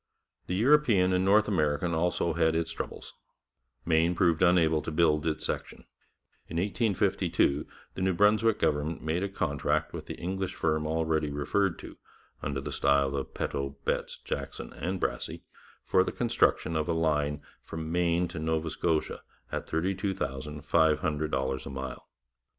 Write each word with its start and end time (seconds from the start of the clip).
The 0.47 0.55
European 0.55 1.13
and 1.13 1.23
North 1.23 1.47
American 1.47 1.93
also 1.93 2.33
had 2.33 2.55
its 2.55 2.71
troubles. 2.71 3.13
Maine 3.85 4.15
proved 4.15 4.41
unable 4.41 4.81
to 4.81 4.89
build 4.89 5.27
its 5.27 5.45
section. 5.45 5.85
In 6.47 6.57
1852 6.57 7.67
the 7.93 8.01
New 8.01 8.13
Brunswick 8.15 8.57
government 8.57 9.03
made 9.03 9.21
a 9.21 9.29
contract 9.29 9.93
with 9.93 10.07
the 10.07 10.15
English 10.17 10.55
firm 10.55 10.87
already 10.87 11.29
referred 11.29 11.77
to, 11.77 11.97
under 12.41 12.59
the 12.61 12.71
style 12.71 13.15
of 13.15 13.35
Peto, 13.35 13.77
Betts, 13.85 14.17
Jackson 14.25 14.73
and 14.73 14.99
Brassey, 14.99 15.43
for 15.85 16.03
the 16.03 16.11
construction 16.11 16.75
of 16.75 16.89
a 16.89 16.93
line 16.93 17.43
from 17.61 17.91
Maine 17.91 18.27
to 18.29 18.39
Nova 18.39 18.71
Scotia, 18.71 19.21
at 19.51 19.67
$32,500 19.67 21.65
a 21.65 21.69
mile. 21.69 22.09